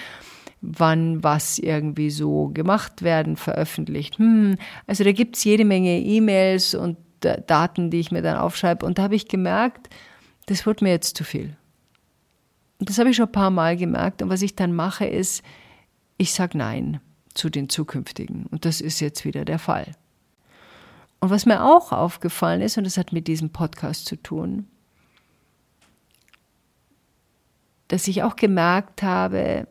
wann 0.63 1.23
was 1.23 1.59
irgendwie 1.59 2.09
so 2.09 2.53
gemacht 2.55 3.03
werden, 3.03 3.37
veröffentlicht. 3.37 4.17
Hm, 4.17 4.57
also 4.87 5.05
da 5.05 5.13
gibt 5.13 5.37
es 5.37 5.45
jede 5.45 5.67
Menge 5.67 6.01
E-Mails 6.01 6.75
und 6.75 6.97
Daten, 7.21 7.91
die 7.91 8.01
ich 8.01 8.11
mir 8.11 8.23
dann 8.23 8.39
aufschreibe. 8.39 8.87
Und 8.87 8.97
da 8.97 9.03
habe 9.03 9.15
ich 9.15 9.29
gemerkt, 9.29 9.91
das 10.47 10.65
wird 10.65 10.81
mir 10.81 10.89
jetzt 10.89 11.19
zu 11.19 11.25
viel. 11.25 11.59
Das 12.79 12.99
habe 12.99 13.11
ich 13.11 13.17
schon 13.17 13.27
ein 13.27 13.33
paar 13.33 13.51
Mal 13.51 13.77
gemerkt. 13.77 14.23
Und 14.23 14.29
was 14.29 14.43
ich 14.43 14.57
dann 14.57 14.75
mache, 14.75 15.07
ist, 15.07 15.43
ich 16.17 16.33
sage 16.33 16.59
Nein 16.59 17.01
zu 17.35 17.51
den 17.51 17.69
zukünftigen. 17.69 18.47
Und 18.47 18.65
das 18.65 18.81
ist 18.81 19.01
jetzt 19.01 19.25
wieder 19.25 19.45
der 19.45 19.59
Fall. 19.59 19.93
Und 21.21 21.31
was 21.31 21.47
mir 21.47 21.65
auch 21.65 21.93
aufgefallen 21.93 22.61
ist, 22.61 22.77
und 22.77 22.85
das 22.85 22.99
hat 22.99 23.13
mit 23.13 23.29
diesem 23.29 23.51
Podcast 23.51 24.07
zu 24.07 24.17
tun, 24.17 24.67
dass 27.89 28.09
ich 28.09 28.23
auch 28.23 28.37
gemerkt 28.37 29.03
habe, 29.03 29.67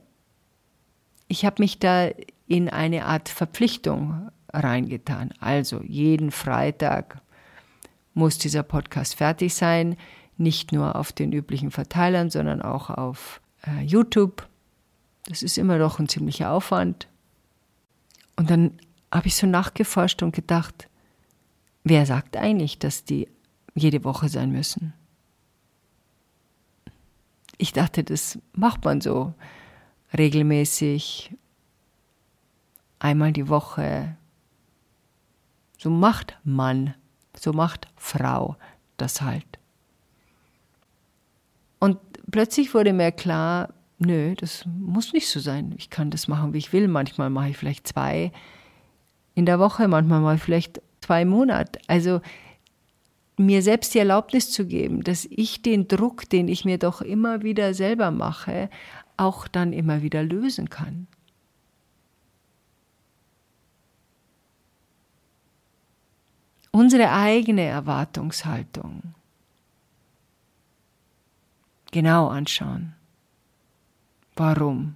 ich 1.28 1.46
habe 1.46 1.62
mich 1.62 1.80
da 1.80 2.10
in 2.48 2.70
eine 2.70 3.06
Art 3.06 3.30
Verpflichtung 3.30 4.30
reingetan. 4.52 5.34
Also 5.40 5.82
jeden 5.84 6.32
Freitag 6.32 7.22
muss 8.14 8.38
dieser 8.38 8.64
Podcast 8.64 9.16
fertig 9.16 9.54
sein 9.54 9.98
nicht 10.38 10.72
nur 10.72 10.96
auf 10.96 11.12
den 11.12 11.32
üblichen 11.32 11.72
Verteilern, 11.72 12.30
sondern 12.30 12.62
auch 12.62 12.90
auf 12.90 13.42
äh, 13.66 13.82
YouTube. 13.82 14.48
Das 15.26 15.42
ist 15.44 15.58
immer 15.58 15.78
noch 15.78 16.00
ein 16.00 16.10
ziemlicher 16.10 16.52
Aufwand. 16.52 17.08
Und 18.36 18.50
dann 18.50 18.80
habe 19.12 19.28
ich 19.28 19.36
so 19.36 19.48
nachgeforscht 19.48 20.24
und 20.24 20.36
gedacht, 20.36 20.90
wer 21.84 22.06
sagt 22.06 22.36
eigentlich, 22.36 22.80
dass 22.80 23.06
die 23.06 23.28
jede 23.76 24.04
Woche 24.04 24.30
sein 24.30 24.52
müssen? 24.52 24.94
Ich 27.58 27.74
dachte, 27.74 28.04
das 28.04 28.40
macht 28.54 28.84
man 28.84 29.02
so 29.02 29.34
regelmäßig, 30.18 31.36
einmal 33.00 33.32
die 33.32 33.50
Woche. 33.50 34.18
So 35.78 35.90
macht 35.90 36.38
Mann, 36.44 36.96
so 37.38 37.54
macht 37.54 37.88
Frau 37.96 38.58
das 38.98 39.22
halt. 39.22 39.60
Und 41.84 41.98
plötzlich 42.32 42.74
wurde 42.74 42.94
mir 42.94 43.12
klar, 43.12 43.74
nö, 44.00 44.36
das 44.36 44.66
muss 44.66 45.12
nicht 45.12 45.28
so 45.28 45.42
sein. 45.42 45.76
Ich 45.78 45.90
kann 45.90 46.12
das 46.12 46.30
machen, 46.30 46.54
wie 46.54 46.60
ich 46.60 46.72
will. 46.72 46.88
Manchmal 46.88 47.30
mache 47.30 47.50
ich 47.50 47.58
vielleicht 47.58 47.90
zwei 47.90 48.32
in 49.36 49.46
der 49.46 49.60
Woche, 49.60 49.90
manchmal 49.90 50.22
mache 50.22 50.36
ich 50.36 50.42
vielleicht 50.42 50.82
zwei 51.02 51.26
Monate. 51.26 51.82
Also 51.88 52.22
mir 53.36 53.62
selbst 53.62 53.94
die 53.94 54.00
Erlaubnis 54.00 54.50
zu 54.50 54.66
geben, 54.66 55.04
dass 55.04 55.26
ich 55.26 55.62
den 55.62 55.90
Druck, 55.90 56.30
den 56.30 56.48
ich 56.48 56.64
mir 56.64 56.78
doch 56.78 57.02
immer 57.02 57.42
wieder 57.42 57.74
selber 57.74 58.12
mache, 58.12 58.70
auch 59.18 59.50
dann 59.50 59.74
immer 59.74 60.02
wieder 60.02 60.24
lösen 60.24 60.70
kann. 60.70 61.08
Unsere 66.72 67.12
eigene 67.12 67.64
Erwartungshaltung 67.64 69.14
genau 71.94 72.28
anschauen. 72.28 72.94
Warum 74.36 74.96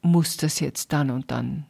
muss 0.00 0.38
das 0.38 0.60
jetzt 0.60 0.94
dann 0.94 1.10
und 1.10 1.30
dann 1.30 1.66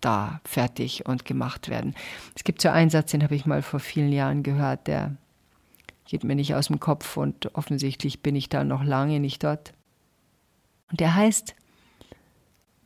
da 0.00 0.40
fertig 0.44 1.04
und 1.04 1.26
gemacht 1.26 1.68
werden? 1.68 1.94
Es 2.34 2.44
gibt 2.44 2.62
so 2.62 2.70
einen 2.70 2.88
Satz, 2.88 3.10
den 3.10 3.22
habe 3.22 3.34
ich 3.34 3.44
mal 3.44 3.60
vor 3.60 3.80
vielen 3.80 4.12
Jahren 4.12 4.42
gehört, 4.42 4.86
der 4.86 5.16
geht 6.06 6.24
mir 6.24 6.36
nicht 6.36 6.54
aus 6.54 6.68
dem 6.68 6.80
Kopf 6.80 7.16
und 7.16 7.54
offensichtlich 7.54 8.22
bin 8.22 8.34
ich 8.34 8.48
da 8.48 8.64
noch 8.64 8.82
lange 8.82 9.20
nicht 9.20 9.44
dort. 9.44 9.72
Und 10.90 11.00
der 11.00 11.14
heißt, 11.14 11.54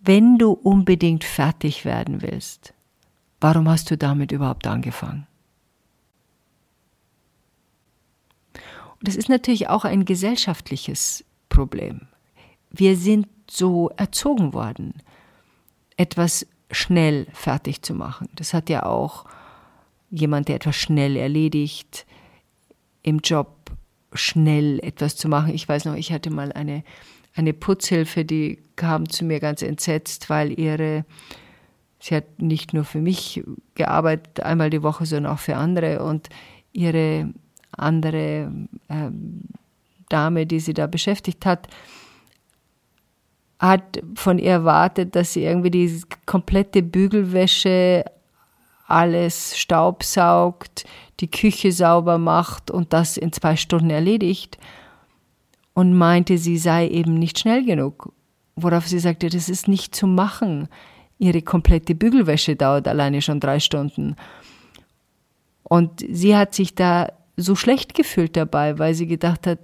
wenn 0.01 0.37
du 0.37 0.53
unbedingt 0.53 1.25
fertig 1.25 1.85
werden 1.85 2.21
willst, 2.21 2.75
warum 3.41 3.69
hast 3.69 3.91
du 3.91 3.97
damit 3.97 4.33
überhaupt 4.33 4.67
angefangen? 4.67 5.27
Das 9.09 9.17
ist 9.17 9.29
natürlich 9.29 9.69
auch 9.69 9.85
ein 9.85 10.05
gesellschaftliches 10.05 11.25
Problem. 11.49 12.03
Wir 12.71 12.97
sind 12.97 13.27
so 13.51 13.91
erzogen 13.97 14.53
worden, 14.53 14.95
etwas 15.97 16.47
schnell 16.71 17.27
fertig 17.33 17.83
zu 17.83 17.95
machen. 17.95 18.29
Das 18.35 18.55
hat 18.55 18.69
ja 18.69 18.85
auch 18.85 19.27
jemand, 20.11 20.49
der 20.49 20.57
etwas 20.57 20.77
schnell 20.77 21.17
erledigt, 21.17 22.07
im 23.03 23.19
Job 23.19 23.71
schnell 24.13 24.81
etwas 24.81 25.17
zu 25.17 25.29
machen. 25.29 25.55
Ich 25.55 25.69
weiß 25.69 25.85
noch, 25.85 25.95
ich 25.95 26.13
hatte 26.13 26.31
mal 26.31 26.53
eine, 26.53 26.85
eine 27.35 27.53
Putzhilfe, 27.53 28.25
die 28.25 28.59
kam 28.77 29.09
zu 29.09 29.25
mir 29.25 29.41
ganz 29.41 29.63
entsetzt, 29.63 30.31
weil 30.31 30.59
ihre, 30.59 31.05
sie 32.01 32.17
hat 32.17 32.41
nicht 32.41 32.73
nur 32.73 32.85
für 32.85 33.01
mich 33.01 33.43
gearbeitet, 33.75 34.41
einmal 34.41 34.71
die 34.71 34.83
Woche, 34.83 35.07
sondern 35.07 35.33
auch 35.33 35.41
für 35.41 35.57
andere 35.57 36.03
und 36.03 36.29
ihre 36.73 37.33
andere 37.77 38.51
äh, 38.89 39.11
Dame, 40.09 40.47
die 40.47 40.61
sie 40.61 40.75
da 40.75 40.87
beschäftigt 40.87 41.47
hat, 41.47 41.69
hat 43.59 44.03
von 44.15 44.39
ihr 44.39 44.51
erwartet, 44.51 45.17
dass 45.17 45.33
sie 45.33 45.45
irgendwie 45.45 45.71
die 45.71 46.01
komplette 46.27 46.83
Bügelwäsche 46.83 48.05
alles 48.87 49.59
staubsaugt, 49.59 50.85
die 51.21 51.31
Küche 51.31 51.73
sauber 51.73 52.19
macht 52.19 52.71
und 52.71 52.93
das 52.93 53.17
in 53.17 53.33
zwei 53.33 53.57
Stunden 53.57 53.91
erledigt 53.91 54.59
und 55.73 55.97
meinte, 55.97 56.39
sie 56.39 56.59
sei 56.59 56.89
eben 56.89 57.15
nicht 57.15 57.39
schnell 57.39 57.65
genug. 57.65 58.13
Worauf 58.57 58.87
sie 58.87 58.99
sagte, 58.99 59.29
das 59.29 59.49
ist 59.49 59.69
nicht 59.69 59.95
zu 59.95 60.07
machen. 60.07 60.69
Ihre 61.19 61.43
komplette 61.43 61.95
Bügelwäsche 61.95 62.57
dauert 62.57 62.87
alleine 62.87 63.23
schon 63.23 63.41
drei 63.41 63.59
Stunden. 63.59 64.17
Und 65.63 66.05
sie 66.09 66.37
hat 66.37 66.55
sich 66.55 66.75
da 66.75 67.11
so 67.37 67.55
schlecht 67.57 67.95
gefühlt 67.95 68.37
dabei, 68.37 68.79
weil 68.79 68.95
sie 68.95 69.07
gedacht 69.07 69.47
hat, 69.47 69.59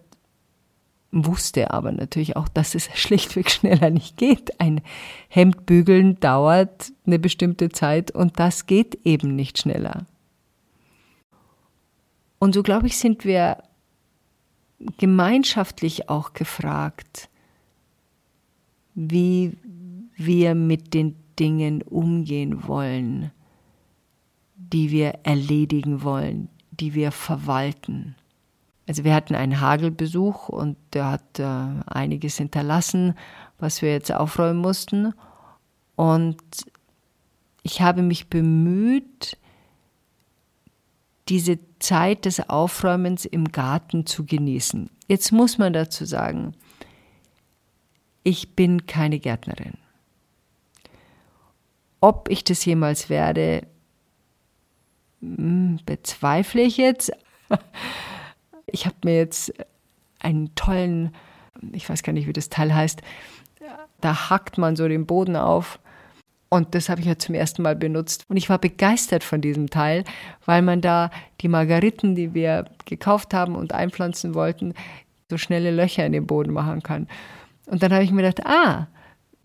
wusste 1.12 1.72
aber 1.72 1.92
natürlich 1.92 2.36
auch, 2.36 2.48
dass 2.48 2.74
es 2.74 2.88
schlichtweg 2.94 3.50
schneller 3.50 3.90
nicht 3.90 4.16
geht. 4.16 4.60
Ein 4.60 4.80
Hemd 5.28 5.66
bügeln 5.66 6.18
dauert 6.20 6.92
eine 7.06 7.18
bestimmte 7.18 7.68
Zeit 7.70 8.10
und 8.10 8.38
das 8.38 8.66
geht 8.66 8.98
eben 9.04 9.34
nicht 9.36 9.58
schneller. 9.58 10.06
Und 12.38 12.54
so 12.54 12.62
glaube 12.62 12.86
ich, 12.86 12.96
sind 12.96 13.24
wir 13.24 13.62
gemeinschaftlich 14.96 16.08
auch 16.08 16.32
gefragt, 16.32 17.28
wie 18.94 19.56
wir 20.16 20.54
mit 20.54 20.94
den 20.94 21.16
Dingen 21.38 21.82
umgehen 21.82 22.66
wollen, 22.66 23.30
die 24.56 24.90
wir 24.90 25.20
erledigen 25.22 26.02
wollen, 26.02 26.48
die 26.80 26.94
wir 26.94 27.12
verwalten. 27.12 28.16
Also 28.88 29.04
wir 29.04 29.14
hatten 29.14 29.34
einen 29.34 29.60
Hagelbesuch 29.60 30.48
und 30.48 30.76
der 30.94 31.10
hat 31.10 31.38
äh, 31.38 31.44
einiges 31.86 32.38
hinterlassen, 32.38 33.14
was 33.58 33.82
wir 33.82 33.92
jetzt 33.92 34.12
aufräumen 34.12 34.58
mussten. 34.58 35.14
Und 35.94 36.42
ich 37.62 37.82
habe 37.82 38.02
mich 38.02 38.28
bemüht, 38.28 39.36
diese 41.28 41.58
Zeit 41.78 42.24
des 42.24 42.48
Aufräumens 42.48 43.24
im 43.24 43.52
Garten 43.52 44.06
zu 44.06 44.24
genießen. 44.26 44.90
Jetzt 45.06 45.30
muss 45.30 45.58
man 45.58 45.72
dazu 45.72 46.04
sagen, 46.04 46.54
ich 48.24 48.56
bin 48.56 48.86
keine 48.86 49.20
Gärtnerin. 49.20 49.74
Ob 52.00 52.28
ich 52.30 52.42
das 52.44 52.64
jemals 52.64 53.08
werde, 53.08 53.66
bezweifle 55.20 56.62
ich 56.62 56.76
jetzt. 56.76 57.12
Ich 58.72 58.86
habe 58.86 58.94
mir 59.02 59.16
jetzt 59.16 59.52
einen 60.20 60.54
tollen, 60.54 61.12
ich 61.72 61.90
weiß 61.90 62.04
gar 62.04 62.12
nicht, 62.12 62.28
wie 62.28 62.32
das 62.32 62.50
Teil 62.50 62.72
heißt, 62.72 63.02
da 64.00 64.30
hackt 64.30 64.58
man 64.58 64.76
so 64.76 64.86
den 64.86 65.06
Boden 65.06 65.34
auf 65.34 65.80
Und 66.50 66.74
das 66.76 66.88
habe 66.88 67.00
ich 67.00 67.06
ja 67.08 67.18
zum 67.18 67.34
ersten 67.34 67.62
Mal 67.62 67.76
benutzt. 67.76 68.26
Und 68.28 68.36
ich 68.36 68.48
war 68.48 68.58
begeistert 68.58 69.24
von 69.24 69.40
diesem 69.40 69.70
Teil, 69.70 70.04
weil 70.44 70.62
man 70.62 70.80
da 70.80 71.10
die 71.40 71.48
Margariten, 71.48 72.14
die 72.14 72.34
wir 72.34 72.66
gekauft 72.84 73.34
haben 73.34 73.56
und 73.56 73.72
einpflanzen 73.72 74.34
wollten, 74.34 74.74
so 75.28 75.36
schnelle 75.36 75.70
Löcher 75.70 76.04
in 76.06 76.12
den 76.12 76.26
Boden 76.26 76.52
machen 76.52 76.82
kann. 76.82 77.08
Und 77.66 77.82
dann 77.82 77.92
habe 77.92 78.02
ich 78.04 78.10
mir 78.10 78.22
gedacht, 78.22 78.46
ah, 78.46 78.88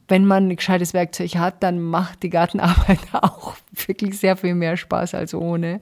wenn 0.08 0.26
man 0.26 0.48
ein 0.48 0.56
gescheites 0.56 0.94
Werkzeug 0.94 1.36
hat, 1.36 1.64
dann 1.64 1.82
macht 1.82 2.24
die 2.24 2.30
Gartenarbeit 2.30 3.00
auch 3.14 3.56
wirklich 3.88 4.20
sehr 4.20 4.38
viel 4.38 4.56
mehr 4.56 4.78
Spaß 4.78 5.16
als 5.16 5.34
ohne. 5.34 5.80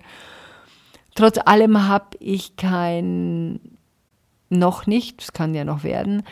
Trotz 1.15 1.39
allem 1.45 1.87
habe 1.87 2.17
ich 2.19 2.55
kein, 2.55 3.59
noch 4.49 4.87
nicht, 4.87 5.21
es 5.21 5.33
kann 5.33 5.53
ja 5.53 5.63
noch 5.63 5.83
werden, 5.83 6.23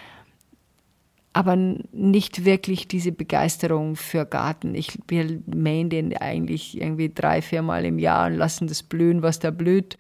aber 1.33 1.55
nicht 1.55 2.45
wirklich 2.45 2.87
diese 2.87 3.11
Begeisterung 3.11 3.95
für 3.95 4.25
Garten. 4.25 4.75
Ich, 4.75 4.99
wir 5.07 5.39
mähen 5.45 5.89
den 5.89 6.15
eigentlich 6.17 6.79
irgendwie 6.79 7.09
drei, 7.13 7.41
viermal 7.41 7.85
im 7.85 7.99
Jahr 7.99 8.27
und 8.27 8.35
lassen 8.35 8.67
das 8.67 8.83
blühen, 8.83 9.21
was 9.21 9.39
da 9.39 9.51
blüht. 9.51 9.97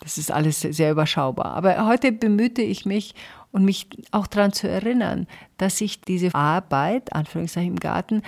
Das 0.00 0.18
ist 0.18 0.30
alles 0.30 0.60
sehr 0.60 0.92
überschaubar. 0.92 1.54
Aber 1.54 1.86
heute 1.86 2.12
bemühte 2.12 2.62
ich 2.62 2.84
mich 2.84 3.14
und 3.52 3.64
mich 3.64 3.88
auch 4.10 4.26
daran 4.26 4.52
zu 4.52 4.68
erinnern, 4.68 5.26
dass 5.56 5.80
ich 5.80 6.00
diese 6.00 6.34
Arbeit, 6.34 7.12
Anführungszeichen 7.12 7.70
im 7.72 7.80
Garten, 7.80 8.22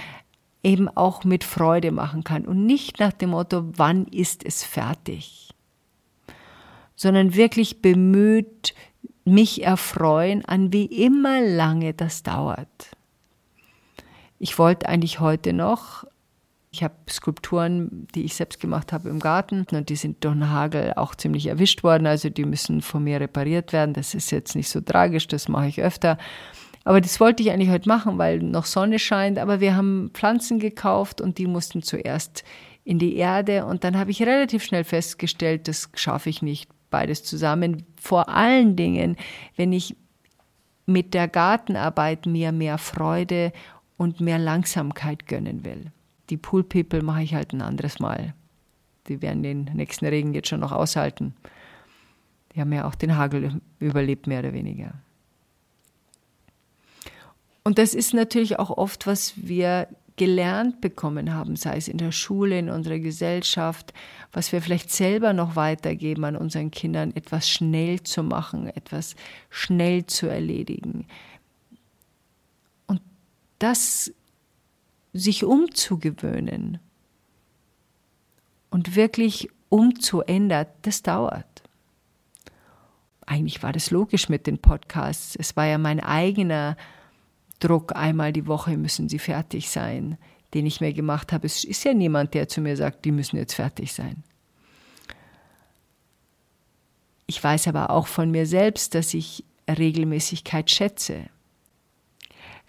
eben 0.62 0.89
auch 0.89 1.25
mit 1.25 1.45
Freude 1.45 1.91
machen 1.91 2.25
kann 2.25 2.45
und 2.45 2.67
nicht 2.67 3.00
nach 3.00 3.12
dem 3.12 3.31
Motto, 3.31 3.65
wann 3.77 4.07
ist 4.07 4.45
es 4.45 4.62
fertig, 4.65 5.50
sondern 6.97 7.35
wirklich 7.35 7.81
bemüht, 7.81 8.75
mich 9.25 9.62
erfreuen 9.62 10.45
an 10.45 10.73
wie 10.73 10.87
immer 10.87 11.41
lange 11.41 11.95
das 11.95 12.23
dauert. 12.23 12.91
Ich 14.39 14.59
wollte 14.59 14.89
eigentlich 14.89 15.21
heute 15.21 15.53
noch, 15.53 16.05
ich 16.73 16.85
habe 16.85 16.95
Skulpturen, 17.09 18.07
die 18.15 18.25
ich 18.25 18.35
selbst 18.35 18.61
gemacht 18.61 18.93
habe 18.93 19.09
im 19.09 19.19
Garten 19.19 19.67
und 19.73 19.89
die 19.89 19.97
sind 19.97 20.25
durch 20.25 20.35
den 20.35 20.50
Hagel 20.50 20.93
auch 20.95 21.17
ziemlich 21.17 21.47
erwischt 21.47 21.83
worden, 21.83 22.07
also 22.07 22.31
die 22.31 22.45
müssen 22.45 22.81
von 22.81 23.03
mir 23.03 23.21
repariert 23.21 23.73
werden. 23.73 23.93
Das 23.93 24.15
ist 24.15 24.31
jetzt 24.31 24.55
nicht 24.55 24.69
so 24.69 24.81
tragisch, 24.81 25.27
das 25.27 25.49
mache 25.49 25.67
ich 25.67 25.83
öfter. 25.83 26.17
Aber 26.85 27.00
das 27.00 27.19
wollte 27.19 27.43
ich 27.43 27.50
eigentlich 27.50 27.71
heute 27.71 27.89
machen, 27.89 28.19
weil 28.19 28.39
noch 28.39 28.65
Sonne 28.67 28.99
scheint, 29.00 29.39
aber 29.39 29.61
wir 29.61 29.75
haben 29.75 30.11
Pflanzen 30.15 30.61
gekauft 30.61 31.21
und 31.21 31.39
die 31.39 31.47
mussten 31.47 31.83
zuerst 31.83 32.45
in 32.85 32.99
die 32.99 33.17
Erde 33.17 33.67
und 33.67 33.83
dann 33.85 33.99
habe 33.99 34.12
ich 34.12 34.23
relativ 34.23 34.62
schnell 34.62 34.85
festgestellt, 34.85 35.67
das 35.67 35.91
schaffe 35.95 36.31
ich 36.31 36.41
nicht 36.41 36.71
beides 36.89 37.25
zusammen. 37.25 37.85
Vor 38.00 38.29
allen 38.29 38.77
Dingen, 38.77 39.17
wenn 39.57 39.73
ich 39.73 39.97
mit 40.87 41.15
der 41.15 41.29
Gartenarbeit 41.29 42.27
mir 42.27 42.53
mehr 42.53 42.79
Freude 42.79 43.53
und 43.97 44.21
mehr 44.21 44.39
Langsamkeit 44.39 45.27
gönnen 45.27 45.65
will. 45.65 45.93
Die 46.31 46.37
Pool 46.37 46.65
People 46.65 47.03
mache 47.03 47.23
ich 47.23 47.35
halt 47.35 47.53
ein 47.53 47.63
anderes 47.63 47.99
Mal. 47.99 48.35
Die 49.09 49.21
werden 49.21 49.43
den 49.43 49.65
nächsten 49.65 50.07
Regen 50.07 50.33
jetzt 50.35 50.49
schon 50.49 50.61
noch 50.61 50.73
aushalten. 50.73 51.35
Die 52.55 52.61
haben 52.61 52.73
ja 52.73 52.87
auch 52.87 52.95
den 52.95 53.17
Hagel 53.17 53.61
überlebt, 53.79 54.27
mehr 54.27 54.41
oder 54.41 54.53
weniger. 54.53 54.95
Und 57.63 57.79
das 57.79 57.95
ist 57.95 58.15
natürlich 58.15 58.59
auch 58.59 58.71
oft, 58.71 59.07
was 59.07 59.35
wir 59.37 59.89
gelernt 60.17 60.81
bekommen 60.81 61.33
haben, 61.33 61.57
sei 61.57 61.77
es 61.77 61.89
in 61.89 61.99
der 61.99 62.13
Schule, 62.13 62.59
in 62.59 62.69
unserer 62.69 62.99
Gesellschaft, 62.99 63.95
was 64.33 64.53
wir 64.53 64.61
vielleicht 64.61 64.91
selber 64.91 65.33
noch 65.33 65.57
weitergeben 65.57 66.25
an 66.25 66.37
unseren 66.37 66.71
Kindern, 66.71 67.17
etwas 67.17 67.49
schnell 67.49 68.03
zu 68.03 68.23
machen, 68.23 68.67
etwas 68.67 69.17
schnell 69.49 70.07
zu 70.07 70.27
erledigen. 70.27 71.07
Und 72.87 73.01
das 73.59 74.13
sich 75.12 75.45
umzugewöhnen 75.45 76.79
und 78.71 78.97
wirklich 78.97 79.49
umzuändern, 79.69 80.67
das 80.82 81.02
dauert. 81.02 81.47
Eigentlich 83.26 83.63
war 83.63 83.73
das 83.73 83.91
logisch 83.91 84.28
mit 84.28 84.47
den 84.47 84.58
Podcasts. 84.58 85.37
Es 85.37 85.56
war 85.56 85.67
ja 85.67 85.78
mein 85.78 86.00
eigener 86.00 86.76
Druck, 87.61 87.95
einmal 87.95 88.32
die 88.32 88.47
Woche 88.47 88.76
müssen 88.76 89.08
sie 89.08 89.19
fertig 89.19 89.71
sein, 89.71 90.19
den 90.54 90.67
ich 90.67 90.80
mir 90.80 90.93
gemacht 90.93 91.32
habe. 91.32 91.47
Es 91.47 91.63
ist 91.65 91.85
ja 91.85 91.95
niemand, 91.95 92.35
der 92.35 92.49
zu 92.49 92.61
mir 92.61 92.76
sagt, 92.76 93.04
die 93.04 93.13
müssen 93.13 93.37
jetzt 93.37 93.54
fertig 93.54 93.93
sein. 93.93 94.25
Ich 97.26 97.43
weiß 97.43 97.69
aber 97.69 97.91
auch 97.91 98.08
von 98.08 98.32
mir 98.32 98.47
selbst, 98.47 98.97
dass 98.97 99.15
ich 99.15 99.45
Regelmäßigkeit 99.69 100.69
schätze. 100.69 101.26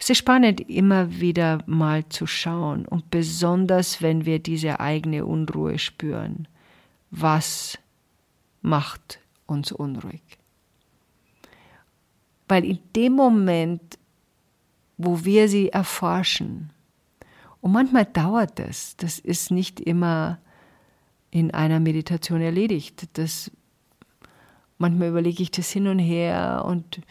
Es 0.01 0.09
ist 0.09 0.17
spannend, 0.17 0.61
immer 0.61 1.19
wieder 1.19 1.59
mal 1.67 2.09
zu 2.09 2.25
schauen 2.25 2.87
und 2.87 3.11
besonders, 3.11 4.01
wenn 4.01 4.25
wir 4.25 4.39
diese 4.39 4.79
eigene 4.79 5.27
Unruhe 5.27 5.77
spüren. 5.77 6.47
Was 7.11 7.77
macht 8.63 9.19
uns 9.45 9.71
unruhig? 9.71 10.23
Weil 12.47 12.65
in 12.65 12.79
dem 12.95 13.13
Moment, 13.13 13.99
wo 14.97 15.23
wir 15.23 15.47
sie 15.47 15.69
erforschen. 15.69 16.71
Und 17.61 17.71
manchmal 17.71 18.05
dauert 18.05 18.57
das. 18.57 18.97
Das 18.97 19.19
ist 19.19 19.51
nicht 19.51 19.79
immer 19.79 20.39
in 21.29 21.51
einer 21.51 21.79
Meditation 21.79 22.41
erledigt. 22.41 23.07
Das, 23.13 23.51
manchmal 24.79 25.09
überlege 25.09 25.43
ich 25.43 25.51
das 25.51 25.69
hin 25.69 25.85
und 25.85 25.99
her 25.99 26.63
und 26.65 27.01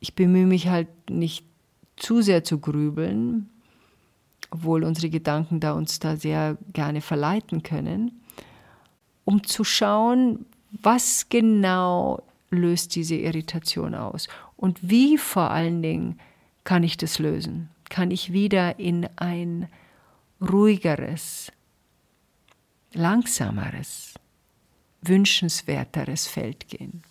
ich 0.00 0.16
bemühe 0.16 0.46
mich 0.46 0.66
halt 0.66 0.88
nicht 1.08 1.51
zu 1.96 2.22
sehr 2.22 2.44
zu 2.44 2.58
grübeln, 2.58 3.48
obwohl 4.50 4.84
unsere 4.84 5.10
Gedanken 5.10 5.60
da 5.60 5.72
uns 5.72 5.98
da 5.98 6.16
sehr 6.16 6.58
gerne 6.72 7.00
verleiten 7.00 7.62
können, 7.62 8.22
um 9.24 9.44
zu 9.44 9.64
schauen, 9.64 10.46
was 10.70 11.28
genau 11.28 12.22
löst 12.50 12.94
diese 12.94 13.14
Irritation 13.14 13.94
aus 13.94 14.28
und 14.56 14.78
wie 14.82 15.16
vor 15.18 15.50
allen 15.50 15.82
Dingen 15.82 16.18
kann 16.64 16.82
ich 16.82 16.96
das 16.96 17.18
lösen? 17.18 17.68
Kann 17.88 18.10
ich 18.10 18.32
wieder 18.32 18.78
in 18.78 19.08
ein 19.16 19.68
ruhigeres, 20.40 21.52
langsameres, 22.92 24.14
wünschenswerteres 25.02 26.26
Feld 26.26 26.68
gehen? 26.68 27.02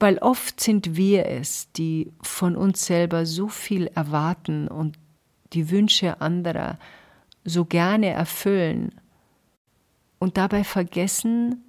Weil 0.00 0.16
oft 0.18 0.60
sind 0.60 0.96
wir 0.96 1.26
es, 1.26 1.70
die 1.72 2.10
von 2.22 2.56
uns 2.56 2.86
selber 2.86 3.26
so 3.26 3.48
viel 3.48 3.86
erwarten 3.88 4.66
und 4.66 4.98
die 5.52 5.70
Wünsche 5.70 6.22
anderer 6.22 6.78
so 7.44 7.66
gerne 7.66 8.08
erfüllen 8.08 8.94
und 10.18 10.38
dabei 10.38 10.64
vergessen, 10.64 11.62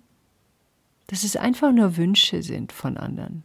dass 1.08 1.26
es 1.26 1.36
einfach 1.36 1.74
nur 1.74 1.98
Wünsche 1.98 2.42
sind 2.42 2.72
von 2.72 2.96
anderen. 2.96 3.44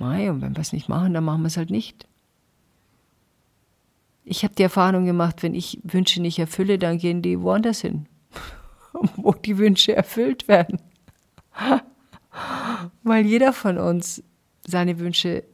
Mei, 0.00 0.28
und 0.28 0.40
wenn 0.40 0.56
wir 0.56 0.60
es 0.60 0.72
nicht 0.72 0.88
machen, 0.88 1.14
dann 1.14 1.24
machen 1.24 1.42
wir 1.42 1.48
es 1.48 1.56
halt 1.56 1.70
nicht. 1.70 2.08
Ich 4.24 4.42
habe 4.42 4.54
die 4.54 4.64
Erfahrung 4.64 5.04
gemacht, 5.04 5.44
wenn 5.44 5.54
ich 5.54 5.78
Wünsche 5.84 6.20
nicht 6.20 6.40
erfülle, 6.40 6.76
dann 6.76 6.98
gehen 6.98 7.22
die 7.22 7.40
woanders 7.40 7.82
hin, 7.82 8.06
wo 9.16 9.32
die 9.32 9.58
Wünsche 9.58 9.94
erfüllt 9.94 10.48
werden. 10.48 10.80
Weil 13.02 13.26
jeder 13.26 13.52
von 13.52 13.78
uns 13.78 14.22
seine 14.66 14.98
Wünsche 14.98 15.44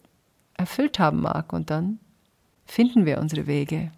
erfüllt 0.55 0.99
haben 0.99 1.21
mag 1.21 1.53
und 1.53 1.71
dann 1.71 1.99
finden 2.65 3.07
wir 3.07 3.19
unsere 3.19 3.47
Wege. 3.47 3.93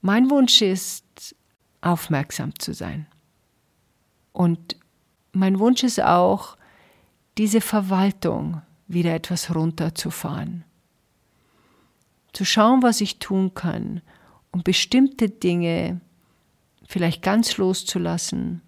Mein 0.00 0.30
Wunsch 0.30 0.62
ist, 0.62 1.34
aufmerksam 1.80 2.58
zu 2.58 2.74
sein. 2.74 3.06
Und 4.32 4.76
mein 5.32 5.58
Wunsch 5.58 5.82
ist 5.82 6.00
auch, 6.00 6.56
diese 7.38 7.60
Verwaltung 7.60 8.62
wieder 8.88 9.14
etwas 9.14 9.54
runterzufahren. 9.54 10.64
Zu 12.32 12.44
schauen, 12.44 12.82
was 12.82 13.00
ich 13.00 13.18
tun 13.18 13.54
kann, 13.54 14.02
um 14.52 14.62
bestimmte 14.62 15.28
Dinge 15.28 16.00
vielleicht 16.86 17.22
ganz 17.22 17.56
loszulassen, 17.56 18.62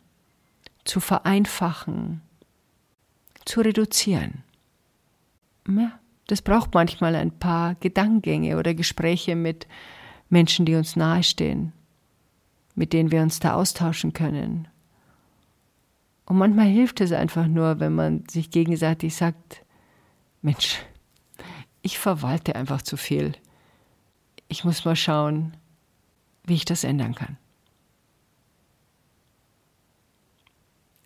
zu 0.89 1.01
vereinfachen, 1.01 2.23
zu 3.45 3.61
reduzieren. 3.61 4.43
Ja, 5.69 5.99
das 6.27 6.43
braucht 6.43 6.75
manchmal 6.75 7.15
ein 7.15 7.31
paar 7.31 7.75
Gedankengänge 7.77 8.59
oder 8.59 8.75
Gespräche 8.75 9.37
mit 9.37 9.67
Menschen, 10.29 10.67
die 10.67 10.75
uns 10.75 10.97
nahestehen, 10.97 11.73
mit 12.75 12.93
denen 12.93 13.11
wir 13.11 13.23
uns 13.23 13.39
da 13.39 13.55
austauschen 13.55 14.13
können, 14.13 14.69
und 16.29 16.37
manchmal 16.37 16.67
hilft 16.67 17.01
es 17.01 17.13
einfach 17.13 17.47
nur, 17.47 17.81
wenn 17.81 17.95
man 17.95 18.25
sich 18.29 18.51
gegenseitig 18.51 19.17
sagt, 19.17 19.65
Mensch, 20.43 20.79
ich 21.81 21.99
verwalte 21.99 22.55
einfach 22.55 22.83
zu 22.83 22.99
viel. 22.99 23.33
Ich 24.47 24.63
muss 24.63 24.85
mal 24.85 24.95
schauen, 24.95 25.57
wie 26.45 26.53
ich 26.53 26.67
das 26.67 26.85
ändern 26.85 27.15
kann. 27.15 27.39